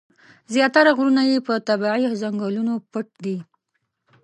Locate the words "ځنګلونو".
2.21-2.73